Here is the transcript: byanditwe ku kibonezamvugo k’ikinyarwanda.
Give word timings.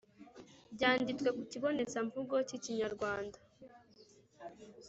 byanditwe 0.73 1.29
ku 1.37 1.43
kibonezamvugo 1.51 2.35
k’ikinyarwanda. 2.47 3.39